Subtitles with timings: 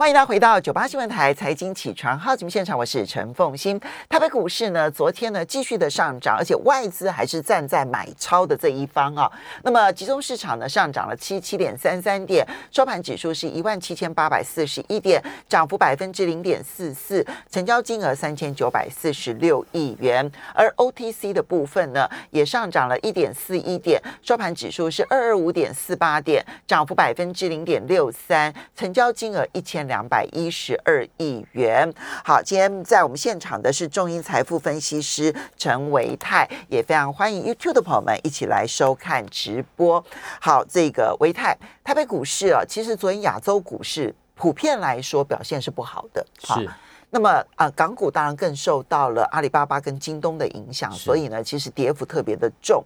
[0.00, 3.80] 欢迎大家回到九八新闻台财经起床号节目现场，我是陈凤欣。
[4.08, 9.28] 台北股市呢，昨天呢继续的上涨，而且外资还是站在买超的这一方啊。
[9.64, 20.30] 那么集中市场呢上涨了七七点三三点，收盘指数是一万七千八百四十一点，涨幅百分之零点四四，成交金额三千九百四十六亿元。
[20.54, 29.87] 而 OTC 的部分呢也上涨了一点四一点，收盘指数是二二五点四八点，涨幅百分之零点六三，成交金额一千。
[29.88, 31.92] 两百一十二亿元。
[32.24, 40.04] 好，今天在我们现场的是中银财富分析师陈维泰，也非常欢迎 YouTube 的朋友们一起来收看直播。
[40.40, 46.24] 好，这个维泰，台北股市啊，其实昨天亚洲股市普遍来说表现是不好的。
[46.38, 46.70] 是。
[47.10, 52.84] 那么啊，港股当然更受到了阿里巴巴跟京东的影响，所以呢，其实跌幅特别的重。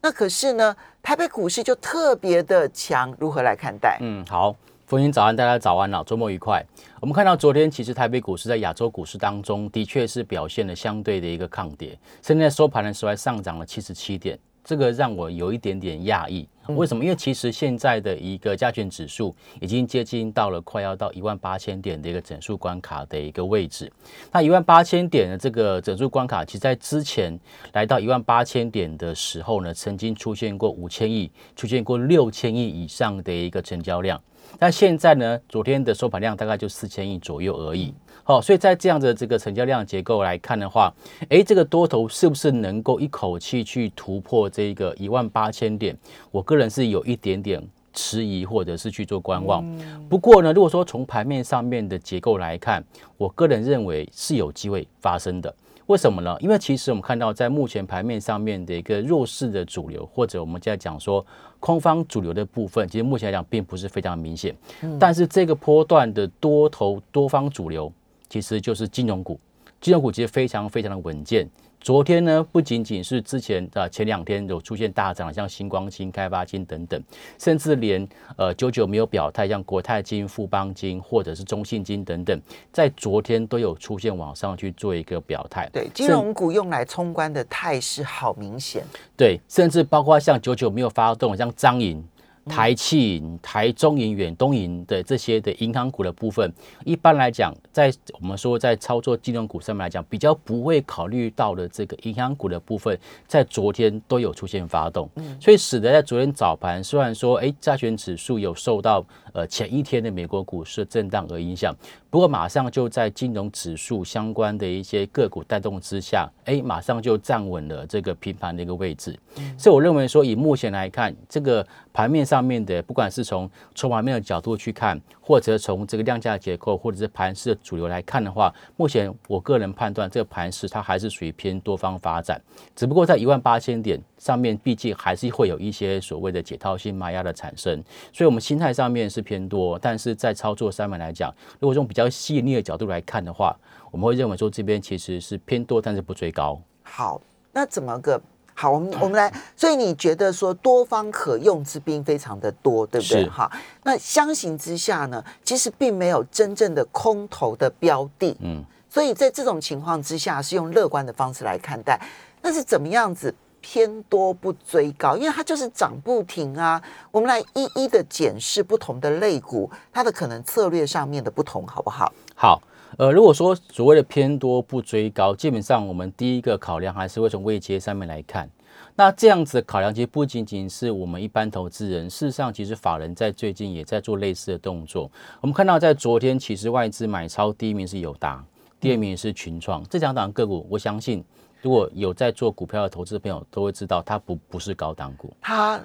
[0.00, 3.98] 那可是呢，台北股市就特别的强，如何来看待？
[4.00, 4.54] 嗯，好。
[4.86, 6.62] 风云早安，大家早安了，周末愉快。
[7.00, 16.48] 我们看到昨天其实台北股市在亚洲股市当中的确是表现了相对的一个抗跌，现在收盘的时候还上涨了七十七点，这个让我有一点点讶异。
[16.68, 17.04] 为什么？
[17.04, 23.92] 因为其实现在的一个加权指数已经接近到了快要到一万八千点的一个整数关卡的一个位置。
[24.32, 27.38] 那一万八千点的这个整数关卡，其实在之前
[27.74, 34.18] 来到一万八千点的时候呢，曾经出现过五千亿，出现过六千亿以上的一个成交量。
[34.58, 35.38] 但现在呢？
[35.48, 37.92] 昨天的收盘量大概就四千亿左右而已。
[38.26, 40.90] 好，所以在这样的这个成交量结构来看的话，
[41.28, 45.94] 诶，这个多头是不是能够一口气去突破这个一万八千点？
[46.30, 49.62] 我个人是有一点点迟疑，或者是去做观望。
[50.08, 52.82] 不过呢，如果说从盘面上面的结构来看，
[53.18, 55.54] 我个人认为是有机会发生的。
[55.86, 56.34] 为什么呢？
[56.40, 61.24] 因为其实我们看到，在目前盘面上面的一个弱势的主流，或者我们在讲说
[61.60, 64.56] 空方主流的部分，其实目前来讲并不是非常明显。
[64.98, 67.92] 但是这个波段的多头多方主流，
[68.34, 69.38] 其实就是金融股，
[69.80, 71.48] 金融股其实非常非常的稳健。
[71.80, 77.00] 昨天呢，不仅仅是之前的前两天有出现大涨，像星光金、开发金等等，
[77.38, 78.04] 甚至连
[78.36, 82.36] 呃九九没有表态，像国泰金、富邦金或者是中信金等等，
[82.72, 85.70] 在昨天都有出现往上去做一个表态。
[85.72, 88.82] 对，金融股用来冲关的态势好明显。
[89.16, 92.04] 对，甚至包括像九九没有发动，像张银。
[92.46, 96.52] 台气、台中银、远东银的这些的银行股的部分，
[96.84, 105.08] 一般来讲，在我们说在操作金融股上面来讲，比较不会考虑到的这个银行股的部分，在昨天都有出现发动，
[105.40, 111.74] 所以使得在昨天早盘，虽然说哎，加权指数有受到呃前一天的美国股市震荡而影响。
[112.14, 119.18] 不过马上就在金融指数相关的一些个股带动之下，哎，马上就站稳了这个平盘的一个位置。
[119.58, 132.38] 所以我认为说，以目前来看，这个盘面上面的，不管是从筹码面的角度去看，或者从这个量价结构，或者是盘势的主流来看的话，目前我个人判断，这个盘势它还是属于偏多方发展。
[132.76, 137.82] 只不过在一万八千点上面，毕竟还是会有一些所谓的解套性卖压的产生。
[138.12, 143.56] 所以，我们心态上面是偏多，但是在操作上面来讲，如果用比较细腻的角度来看的话，
[143.90, 146.60] 我们会认为说这边其实是偏多，但是不追高。
[146.82, 147.18] 好，
[147.50, 148.20] 那怎么个
[148.54, 148.70] 好？
[148.70, 153.28] 我们我们来，所以你觉得说多方可用之兵非常的多，对不对？
[153.28, 153.50] 哈，
[153.82, 158.36] 那相形之下呢，其实并没有真正的空头的标的。
[158.40, 162.00] 嗯，所以在这种情况之下，是用乐观的方式来看待。
[162.40, 163.34] 那是怎么样子？
[163.66, 166.78] 偏多不追高，因为它就是涨不停啊。
[167.10, 172.12] 我们来一一的检视不同的类股，它的可能策略上面的不同，好不好？
[172.34, 172.60] 好，
[172.96, 178.48] 呃，如果说所谓的偏多不追高，基本上我们第一个考量还是会从位阶上面来看。
[178.96, 185.10] 那这样子的考量，其实不仅仅是我们一般投资人，事实上，其实法人在最近也在做类似的动作。
[185.40, 188.44] 我们看到在昨天，其实外资买超第一名是友达，
[188.78, 191.24] 第二名是群创，这两档个股，我相信。
[191.62, 195.80] 如果有在做股票的投资朋友都会知道，它不不是高档股，它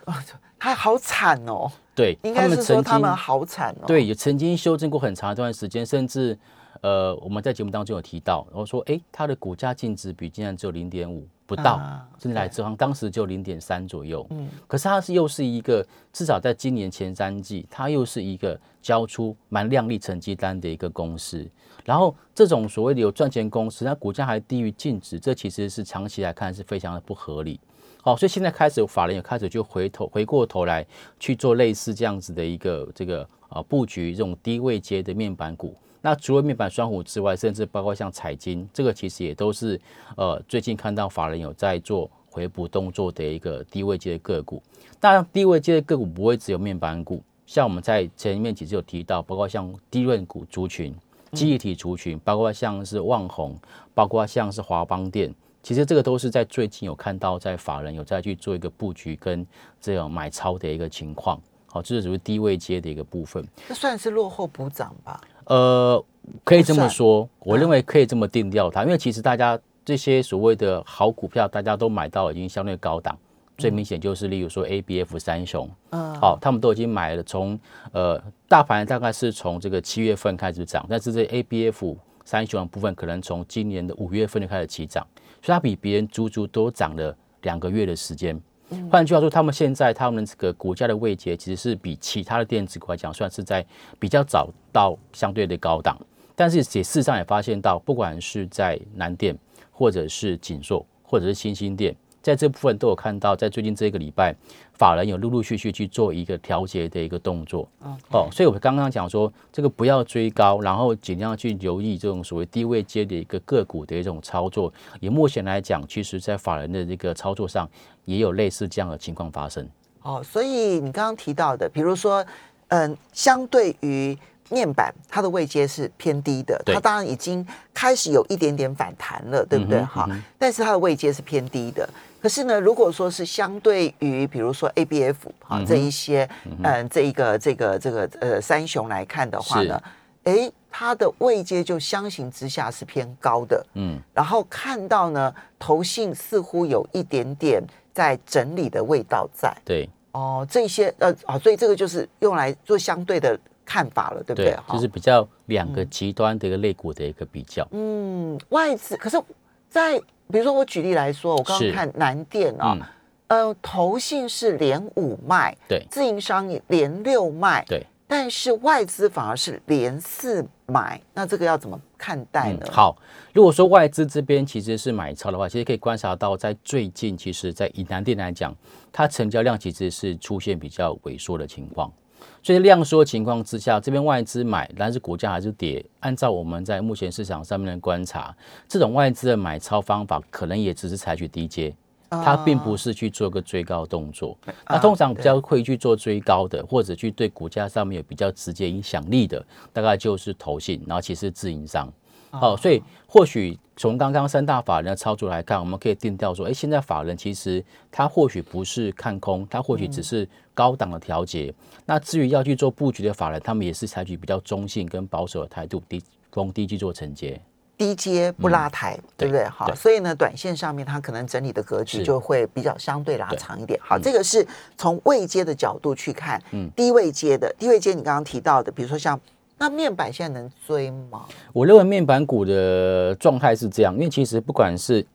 [0.60, 1.72] 它好惨哦。
[1.96, 3.88] 对，应该是说他们好惨哦。
[3.88, 6.38] 对，也曾经修正过很长一段时间，甚至
[6.82, 11.80] 呃，我们在节目当中有提到，然后说，哎，它的股价净值比竟然只有零点五不到，
[12.20, 14.26] 甚至来支行当时就零点三左右。
[14.30, 21.46] 嗯，可是它是又是一个至少在今年前三季，它又是一个交出蛮亮丽成绩单的一个公司。
[21.84, 27.60] 然后这种所谓的有赚钱公司，它股价还低于净值，这其实是长期来看是非常的不合理。
[28.02, 30.86] 好，所以现在开始法人也开始就回头回过头来
[31.20, 35.76] 去做类似这样子的一个这个啊布局，这种低位阶的面板股。
[36.02, 39.80] 那除了面板双虎之外，甚至包括像彩金，这个其实也都是
[40.16, 44.62] 呃最近看到法人有在做回补动作的一个低位阶的个股。
[45.00, 47.22] 当然，低位阶的个股不会只有面板股。
[47.46, 50.96] 像我们在前面其实有提到，包括像低润股族群、
[51.32, 53.58] 记忆体族群，包括像是旺宏，
[53.94, 59.46] 包括像是华邦电，其实这个都是在最近有看到在法人有在去做一个布局跟
[59.82, 61.42] 这种买超的一个情况。
[61.66, 63.44] 好，这是属于低位接的一个部分。
[63.68, 65.20] 这算是落后补涨吧？
[65.50, 66.04] 呃，
[66.44, 73.18] 可以这么说，我认为可以这么定调它，因为其实大家这些所谓的好股票，大家都买到已经相对高档。
[73.58, 77.24] 最明显就是，例如说 A B F 三雄，嗯，好，他们都已经买了。
[77.24, 77.60] 从
[77.92, 78.18] 呃，
[78.48, 85.06] 大盘大概是从这个七月份开始涨，但是这 A B F 三雄的部分可能从今年的五月份就开始起涨，
[85.42, 88.40] 所以它比别人足足多涨了两个月的时间。
[88.90, 93.66] 换句话说，他们现在他们这个股价的位阶其实是比其他的电子股来讲，算是在
[94.00, 95.98] 比较早到相对的高档。
[96.36, 99.38] 但是也事实上也发现到，不管是在南电，
[99.72, 101.96] 或者是锦硕，或者是新兴电。
[102.30, 104.36] 在这部分都有看到，在最近这个礼拜，
[104.74, 107.68] 法人有陆陆续续去做一个调节的一个动作。
[108.12, 114.72] 哦，所以我刚刚讲说，这个不要追高，然后尽量去留意这种所谓低位接的一个个股的一种操作。
[115.00, 117.68] 以目前来讲，其实在法人的这个操作上，
[118.06, 119.68] 也有类似这样的情况发生。
[120.04, 122.24] 哦，所以你刚刚提到的，比如说，
[122.68, 124.16] 嗯，相对于。
[124.50, 129.82] 面板它的位阶是偏低的，它当然已经开始有一点点反弹了，对不对？
[129.84, 131.88] 哈，但是它的位阶是偏低的。
[132.22, 136.30] 可是呢，如果说是相对于比如说 A B F 啊这一些，
[136.64, 139.82] 嗯，这一个这个这个呃三雄来看的话呢，
[140.24, 143.98] 哎，它的位阶就相形之下是偏高的，嗯。
[144.14, 147.64] 然后看到呢，头信似乎有一点点
[147.94, 153.40] 在整理的味道在，对，哦，这些呃啊，所以这个就是用来做相对的。
[153.70, 154.58] 看法了，对不对？
[154.74, 157.68] 就是比较两个极端的一个类股的一个比较。
[157.70, 159.22] 嗯，外资可是，
[159.70, 160.00] 在
[160.32, 162.92] 比如说我举例来说，我刚刚看南电啊，
[163.28, 172.66] 呃，投信是连五卖，对，自营商也连六卖，对，但是外资反而是连四买，那这个要怎么看待呢？
[172.72, 172.98] 好，
[173.36, 178.52] 如果说外资这边其实是买超的话，其实可以观察到，在最近，其实在以南电来讲，
[178.92, 181.94] 它成交量其实是出现比较萎缩的情况。
[182.42, 185.86] 所以量缩情况之下，这边外资买，但是股价还是跌。
[186.00, 188.36] 按照我们在目前市场上面的观察，
[188.68, 191.76] 这种外资的买超方法，可能也只是采取低阶，
[192.10, 194.38] 它并不是去做个追高动作。
[194.68, 201.92] 那通常比较会去做追高的，或者去对股价上面有比较直接影响力的，大概就是投信，然后其实自营商。
[202.32, 211.54] 哦，所以或许从刚刚三大法人的操作来看，我们可以定调说，哎，现在法人其实他或许不是看空，他或许只是高档的调节。
[211.86, 217.42] 那至于要去做布局的法人，他们也是采取比较中性跟保守的态度，低逢低去做承接，
[217.78, 219.46] 低阶不拉抬，对不对？
[219.46, 223.80] 好，所以呢，短线上面它可能整理的格局就会比较相对拉长一点。
[223.82, 224.46] 好，这个是
[224.78, 229.20] 从位阶的角度去看，嗯，低位阶的低位阶，你刚刚提到的，比如说像。
[229.60, 231.26] 那面板现在能追吗？
[231.52, 235.06] 我认为面板股的状态是这样，因为其实不管是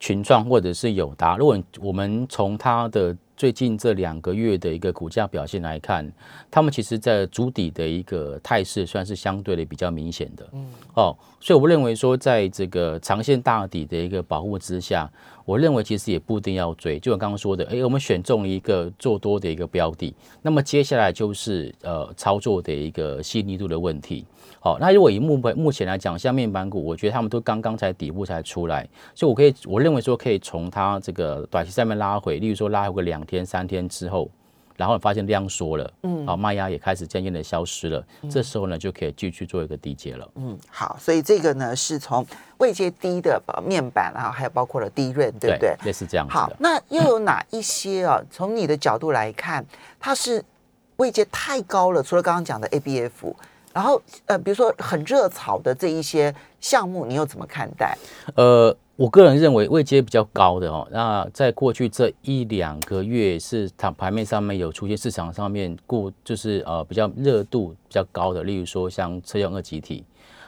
[0.00, 6.10] 群创或者是友达，如果我们从它的最近这两个月的一个股价表现来看，
[6.50, 10.48] 他们其实在主底的一个态势算是相对的比较明显的。
[10.52, 15.10] 嗯，哦，所以我认为说，在这个长线大底的一个保护之下。
[15.44, 24.24] 我认为其实也不一定要追，就我刚刚说的，哎，我们选中了一个做多的一个标的，那么接下来就是呃操作的一个细腻度的问题。
[24.60, 34.30] 好，那如果以目目前来讲，像面板股，我觉得他们都刚刚才底部才出来，所以我可以我认为说可以从它这个短期上面拉回，例如说拉回个两天三天之后。
[34.76, 42.26] 然后发现量缩了，嗯，好，卖压也开始渐渐的消失了，这时候呢就可以继续做一个低阶了，嗯，好，所以这个呢是从
[42.58, 45.76] 位阶低的面板，然后还有包括了低润，对不对？
[45.84, 46.28] 类似这样。
[46.28, 48.20] 好，那又有哪一些啊？
[48.30, 49.64] 从你的角度来看，
[50.00, 50.42] 它是
[50.96, 53.34] 位阶太高了，除了刚刚讲的 ABF，
[53.72, 57.96] 然后呃，比如说很热炒的这一些项目，你又怎么看待？
[58.36, 58.76] 呃。
[58.96, 70.04] 我个人认为位阶比较高的哦，那在过去这一两个月是它盘面上面有出现市场上面过就是呃比较热度比较高的，例如说像车用二级体，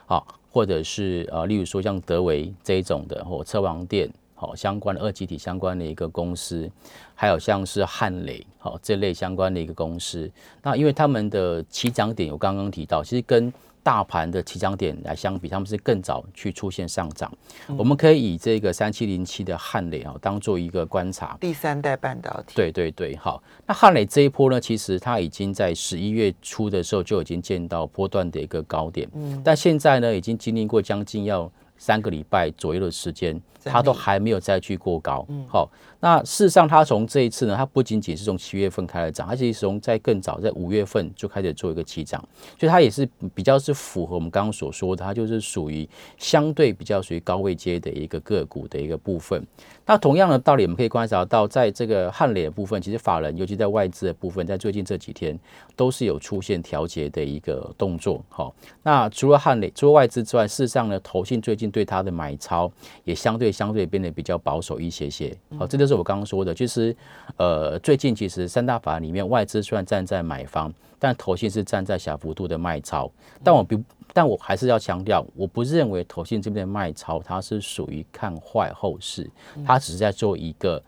[0.07, 6.71] 好，或者是呃例如说像德维这一种的或车王电好相关的二极体相关的一个公司，
[7.15, 10.31] 还有像是汉磊好这类相关的一个公司，
[10.63, 17.31] 那因为他们的起涨点我刚刚提到，其实跟大盘的起涨点来相比，他们是更早去出现上涨。
[17.77, 21.37] 我们可以以这个三七零七的汉磊啊，当做一个观察。
[21.39, 22.55] 第三代半导体。
[22.55, 23.43] 对对对，好。
[23.67, 29.07] 那汉磊这一波呢，其实它已经在十一月初的时候就已经见到波段的一个高点。
[29.13, 29.39] 嗯。
[29.45, 35.25] 但现在呢，已经经历过将近要三个礼拜左右的时间，它都还没有再去过高。
[35.29, 42.23] 嗯好，那事实上，它从这一次呢，它不仅仅是从七月份开始涨，而且从在更早，在五月份就开始做一个起涨，
[42.59, 49.45] 所以它也是比较是符合我们刚刚所说的，它就是属于相对比较属于高位阶的一个个股的一个部分。
[49.87, 55.39] 那同样的道理，我们可以观察到，在这个汉磊的部分，其实法人，尤其在外资的部分，在最近这几天
[55.77, 58.25] 都是有出现调节的一个动作。
[58.31, 62.71] 好，那除了汉磊，除了外资之外，事实上呢，投信最近对它的买超
[63.05, 65.37] 也相对相对变得比较保守一些些。
[65.59, 66.97] 好，这就是我刚刚说的，就是
[67.37, 73.11] 呃，最近其实三大法里面，外资虽然站在买方，但投信是站在小幅度的卖超。
[73.43, 73.81] 但我不。
[74.13, 79.29] 但我还是要强调，我不认为投信这边的卖超，它是属于看坏后市，
[79.67, 80.81] 它只是在做一个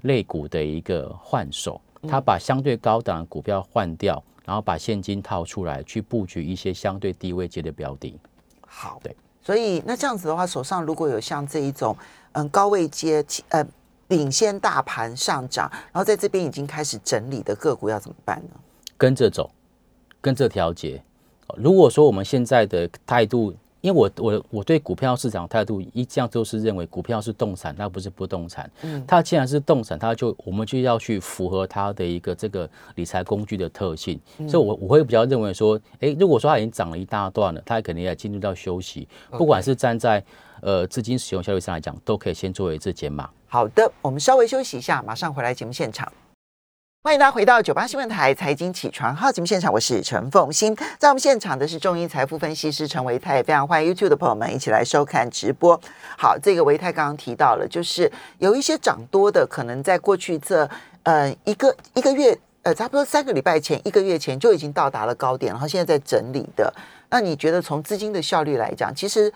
[0.00, 8.18] 类股的一个换手，它把相对高档的股票换掉，然后把现金套出来，去布局一些相对低位阶的标的。
[8.66, 11.96] 好，对，所以那这样子的话，手上如果有像这一种
[12.32, 13.64] 嗯高位接呃
[14.08, 18.60] 领先大盘上涨，然后在这边已经开始整理的个股，要怎么办呢？
[18.96, 19.50] 跟着走，
[20.20, 21.02] 跟着调节。
[21.56, 28.70] 如果说我们现在的态度，因为我我我对股票市场态度一向都是认为股票是动产，它不是不动产。
[28.82, 34.18] 嗯，它既然是动产，它就我们就要去符合它的一个这个理财工具的特性。
[34.48, 39.06] 所以，我我会比较认为说，哎，如果说它已经涨了一大段了，它肯定要进入到休息。
[39.32, 40.24] 不管是站在
[40.60, 43.28] 呃资金使用效率上来讲，都可以先作为一次减码。
[43.48, 46.10] 好的，我们稍微休息一下，马上回来节目现场。
[47.04, 55.78] 欢迎大家回到九八新闻台财经起床号节目现场，我是陈凤欣，在我们现场的是中银财富分析师陈维泰，非常欢迎 YouTube 的朋友们一起来收看直播。
[56.16, 60.70] 好，这个维泰刚刚提到了，就是有一些涨多的，可能在过去这
[61.02, 66.72] 呃一个一个月，呃差不多三个礼拜前、一个月前就已经到达了高点，然后现在在整理的。
[67.10, 69.30] 那你觉得从资金的效率来讲，其实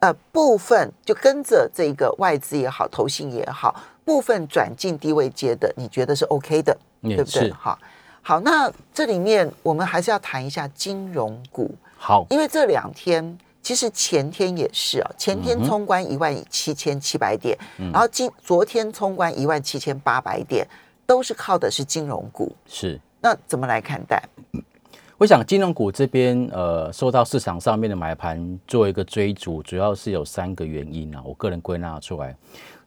[0.00, 6.76] 呃部分就跟着这个外资也好、投信也好，部分转进低位接的，你觉得是 OK 的？
[7.02, 7.50] 对不对？
[7.52, 7.78] 好，
[8.22, 11.74] 好，那这里面我们还是要谈一下金融股。
[11.96, 17.56] 好，因为这两天其实前天也是啊，前天冲关一万七千七百点，
[17.92, 20.66] 然后今昨天冲关一万七千八百点，
[21.06, 22.54] 都是靠的是金融股。
[22.66, 24.22] 是，那怎么来看待？
[25.18, 32.34] 我想金融股这边呃，受到市场上面的买盘做一个追逐，主要是有三个原因啊，我个人归纳出来。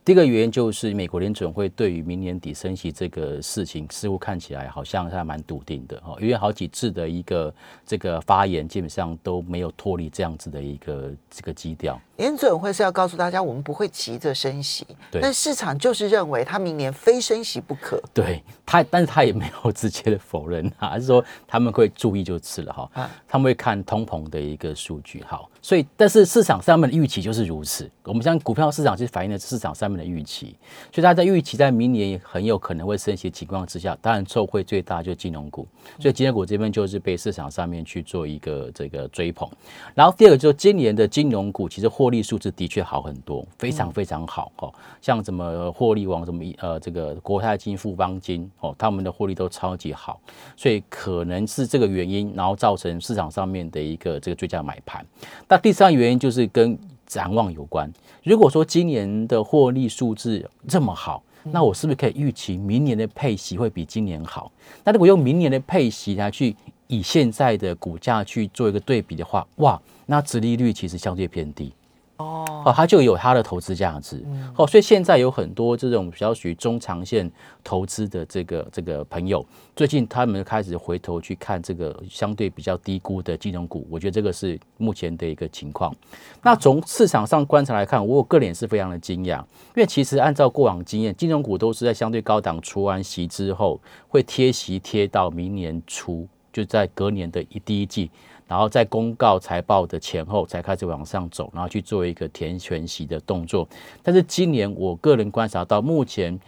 [0.06, 7.52] 第一个原因就是美国联准会对于明年底升息这个事情，似乎看起来好像还蛮笃定的哈，因为好几次的一个
[7.88, 12.00] 这个发言，基本上都没有脱离这样子的一个这个基调。
[12.18, 18.02] 联准会是要告诉大家，我们不会急着升息，但市场就是认为他明年非升息不可。
[18.14, 22.90] 对他，但是他也没有直接的否认啊，还是说他们会注意就是了哈，
[23.28, 25.24] 他们会看通膨的一个数据。
[25.28, 27.90] 好，所以但是市场上面的预期就是如此。
[28.04, 30.56] 我们像股票市场其实反映的市场上面的预期，
[30.94, 35.68] 所以大家在预期在明年很有可能会升息的情况之下，当然受惠最大就是金融股，
[36.00, 39.50] 所以金融股这边就是被市场上面去做一个这个追捧。
[39.94, 44.72] 然后第二个就是今年的金融股其实获获利数字的确好很多，非常非常好哦。
[45.02, 50.22] 像什么获利王，什么呃这个国泰金、富邦金哦，他们的获利都超级好，
[50.56, 55.04] 所以可能是这个原因，然后造成市场上面的一个这个最佳买盘。
[55.48, 57.92] 那第三个原因就是跟展望有关。
[58.24, 64.52] 如果说今年的获利数字这么好，那我是不是可以预期明年的配息会比今年好？
[64.84, 71.74] 那如果用明年的配息来去以现在的股价去做一个对比的话，哇，那殖利率其实相对偏低。
[72.18, 74.24] 哦，哦，它就有它的投资价值。
[74.56, 77.30] 哦，所以现在有很多这种比较属于中长线
[77.64, 79.46] 投资的这个这个朋友，
[79.76, 83.86] 最近他们开始回头去看这个相对比较低估的金融股。
[83.90, 85.94] 我觉得这个是目前的一个情况。
[86.42, 89.46] 那从市场上观察来看，我个人也是非常的惊讶，因
[89.76, 98.10] 为其实按照过往经验，金融股都是在相对高档除完息之后，会贴息贴到明年初，就在隔年的一第一季。
[98.48, 103.68] 然后在公告财报的前后才开始往上走，然后去做一个填全息的动作。
[104.04, 106.40] 但是今年我个人观察到，目前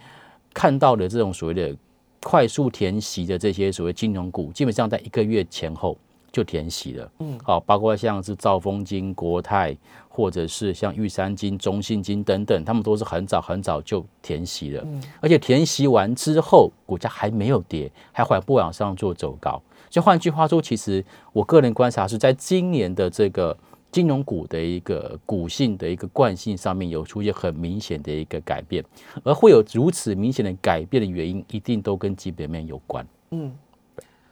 [0.54, 1.76] 看到的这种所谓的
[2.22, 5.96] 快速填息的这些所谓金融股，基本上在一个月前后
[6.30, 7.10] 就填息了。
[7.18, 9.76] 嗯，好，包括像是兆丰金、国泰，
[10.08, 14.82] 或者是像玉山金、中信金等等，他们都是很早很早就填息了。
[14.84, 19.60] 嗯，而且填息完之后，股价还没有跌，还缓步往上做走高。
[19.90, 23.56] 就换句话说，其实我个人观察是在今年的这个
[23.90, 28.84] 金融股的一个股性的一个惯性上面有出现很明显的一个改变，
[29.24, 33.06] 而会有如此明显的改变的原因，一定都跟基本面有关。
[33.30, 33.52] 嗯，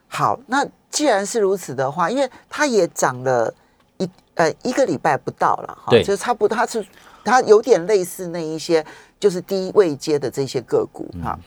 [0.09, 3.53] 好，那既然是如此的话，因为它也涨了
[3.97, 6.85] 一呃一个礼拜不到了哈，对就差不多，它是
[7.25, 8.85] 它有点类似那一些
[9.19, 11.39] 就是低位阶的这些个股嗯哈。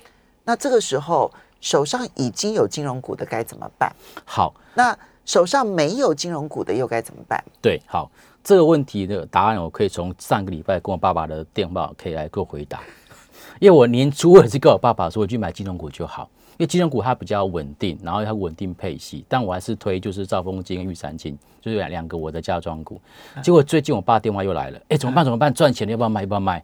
[0.44, 3.92] 那这个时候手上已经有金融股的该怎么办？
[4.26, 7.44] 好，那手上没有金融股的又该怎么办？
[7.62, 8.10] 对，好，
[8.44, 12.80] 这个问题的答案我可以从上个礼拜跟我爸爸的电话可以来做回答。
[13.60, 23.02] 因为我年初我也是跟我爸爸说，我去买金融股就好，因为金融股它比较稳定，然后它稳定配息，但我还是推就是兆丰金跟玉山金，就是两两个我的家装股。
[23.44, 25.26] 结果最近我爸电话又来了，哎，怎么办？
[25.26, 25.54] 怎么办？
[25.54, 26.22] 赚钱了要不要卖？
[26.22, 26.64] 要不要卖？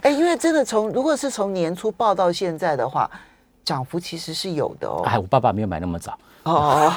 [0.00, 3.10] 哎，因为真的从如果是从年初报到现在的话，
[3.64, 5.02] 涨幅其实是有的哦。
[5.04, 6.90] 哎，我爸爸没有买那么早，哦，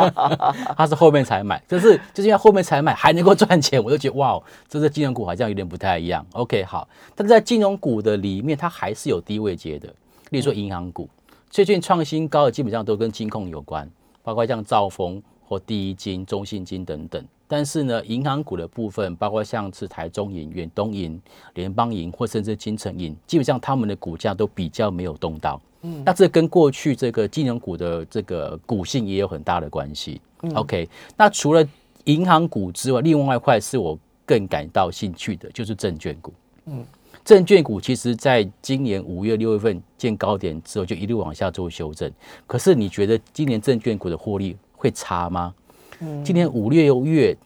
[0.76, 6.24] 他是后面才买，就是就是因为后面才买还能够赚钱，我就觉得哇，这个金融股好像有点不太一样。
[6.32, 9.88] OK，好，但是在金融股的里面，它还是有低位接的，
[10.30, 11.08] 例如说银行股，
[11.50, 13.88] 最近创新高的基本上都跟金控有关，
[14.22, 17.22] 包括像兆丰或第一金、中信金等等。
[17.46, 21.20] 但是呢，银行股的部分，包括像是台中银、远东银、
[21.52, 25.60] 联邦银或甚至金城银，基本上他们的股价都比较没有动到。
[25.82, 30.20] 嗯，那这跟过去这个金融股的这个股性也有很大的关系。
[30.54, 31.64] OK，那除了
[32.04, 36.32] 银行股之外，另外一块是我更感到兴趣的，就是证券股。
[36.66, 36.84] 嗯，
[37.24, 42.10] 证券股其实在今年五月、六月份见高点之后，就一路往下做修正。
[42.46, 45.54] 可是你觉得今年证券股的获利会差吗？
[46.00, 47.36] 嗯，今年五六月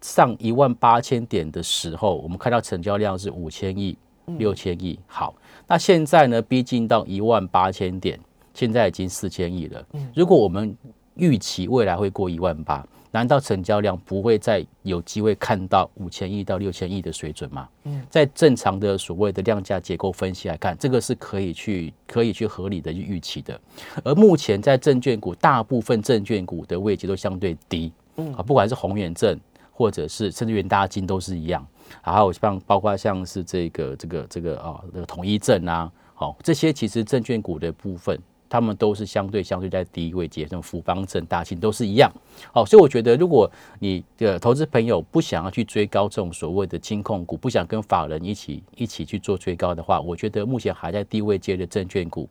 [0.00, 3.96] 上一万八千点的时候，我们看到成交量是五千亿、
[4.38, 4.98] 六千亿。
[5.06, 5.34] 好，
[5.66, 8.18] 那现在呢，逼近到一万八千点，
[8.52, 9.84] 现在已经四千亿了。
[10.14, 10.76] 如果我们
[11.14, 17.68] 预期未来会过一万八，难道成交量不会再有机会看到五千亿到六千亿的水准吗？
[17.84, 23.60] 嗯，在正常的所谓的量价结构分析来看，这个是可以去可以去合理的去预期的。
[24.02, 29.38] 而目前在证券股，大部分证券股的位置都相对低，嗯啊，不管是宏远证
[29.70, 31.64] 或者是甚至元大金都是一样，
[32.02, 38.18] 还有像包括像是这个这个这个啊这个统一证啊，好、这些其实证券股的部分。
[38.46, 42.12] 他们都是相对相对在低位阶，像福邦证、大信都是一样。
[42.52, 43.50] 好，所以我觉得，如果
[43.80, 52.28] 你的投资朋友不想要去追高这种所谓的金控股，不想跟法人一起一起去做追高的话，我觉得目前还在低位阶的证券股，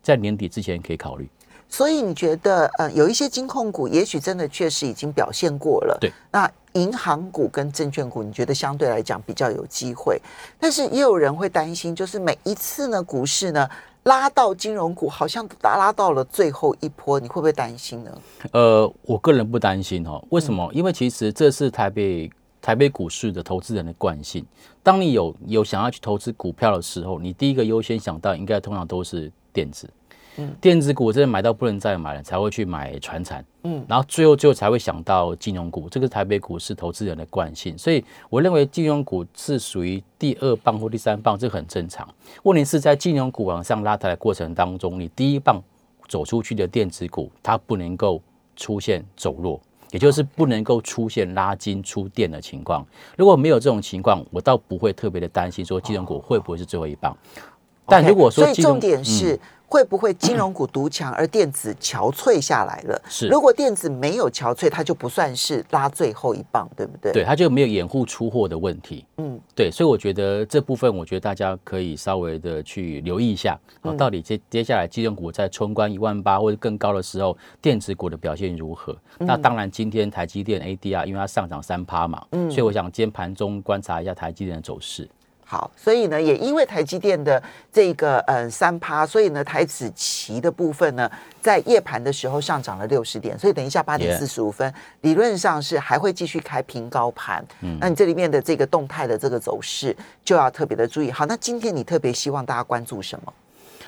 [0.00, 1.28] 在年底之前可以考虑。
[1.68, 5.96] 所以你觉得呃有一些金控股，也许真的确实已经表现过了。
[6.00, 10.20] 对，那银行股跟证券股，你觉得相对来讲比较有机会，
[10.58, 13.68] 但是也有人会担心，就是每一次呢股市呢
[14.04, 18.18] 拉到金融股，好像拉拉到了最后一波，你会不会担心呢？
[18.52, 20.22] 呃，我个人不担心哦。
[20.30, 20.70] 为什么？
[20.72, 22.30] 因为其实这是台北
[22.62, 24.44] 台北股市的投资人的惯性。
[24.82, 29.88] 当你有有想要去投资股票的时候，你第一个优先想到应该通常都是电子。
[30.60, 42.08] 电子股真的买到不能再买了，才会去买船产，嗯，然后最后最后才会想到金融股，这个台北股市投资人的惯性，所以我认为金融股是属于第二棒或第三棒，这很正常。
[42.42, 45.62] 问题是在金融股往上拉抬的过程当中，你第一棒
[46.08, 48.20] 走出去的电子股，它不能够
[48.54, 52.86] 出现走弱，也就是不能够出现拉筋出电的情况。
[53.16, 57.16] 如果没有这种情况，我倒不会特别的担心说金融股会不会是最后一棒。
[57.86, 63.02] 但如果说所以重点是、会不会金融股独强，而电子憔悴下来了？
[63.08, 67.12] 是如果电子没有憔悴，它就不算是拉最后一棒，对不对？
[67.12, 69.04] 对，它就没有掩护出货的问题。
[69.16, 78.96] 嗯嗯，对，所以我觉得这部分，我觉得大家可以稍微的去留意一下，啊，到底接接下来金融股在冲关一万八或者更高的时候，电子股的表现如何？
[79.18, 85.08] 那当然，今天台积电 ADR 因为它上涨三趴嘛，嗯所以我想今天盘中观察一下台积电的走势。
[85.48, 87.40] 好，所以呢，也因为台积电的
[87.72, 91.08] 这个嗯三趴，所以呢，台子期的部分呢，
[91.40, 97.46] 在夜盘的时候上涨了六十点，所以等一下八点四十五分理论上是还会继续开平高盘。
[97.60, 101.12] 嗯，那你这里面的这个动态的这个走势就要特别的注意。
[101.12, 103.32] 好，那今天你特别希望大家关注什么？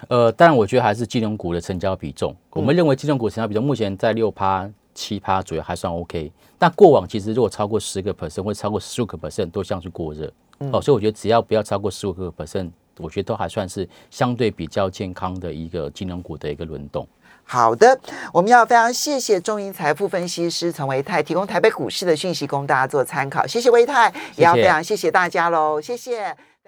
[0.06, 2.32] 呃，当然，我觉得还是金融股的成交比重。
[2.50, 6.32] 我们认为金融股成交比重目前在六趴、七趴左右还算 OK。
[6.56, 10.32] 但过往其实如果超过十个 percent 或超过十五个 percent 都像是过热。
[10.72, 17.06] 哦，所以我觉得只要不要超过十五个 percent，我觉得都还算是相对比较健康的一个金融股的一个轮动。
[17.44, 17.98] 好的，
[18.32, 26.36] 我们要非常谢谢中银财富分析师陈维泰提供台北股市的讯息供大家做参考，谢谢维泰，也要非常谢谢大家喽，谢谢。